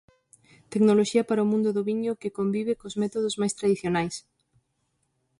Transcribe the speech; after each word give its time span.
Tecnoloxía 0.71 1.23
para 1.29 1.45
o 1.45 1.49
mundo 1.51 1.69
do 1.75 1.85
viño 1.89 2.19
que 2.21 2.35
convive 2.37 2.77
cos 2.81 2.97
métodos 3.01 3.33
máis 3.41 3.53
tradicionais. 3.59 4.15